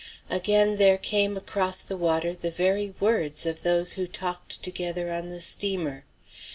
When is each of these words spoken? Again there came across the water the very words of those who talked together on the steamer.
Again 0.31 0.77
there 0.77 0.97
came 0.97 1.37
across 1.37 1.81
the 1.81 1.95
water 1.95 2.33
the 2.33 2.49
very 2.49 2.95
words 2.99 3.45
of 3.45 3.61
those 3.61 3.93
who 3.93 4.07
talked 4.07 4.63
together 4.63 5.11
on 5.13 5.29
the 5.29 5.39
steamer. 5.39 6.05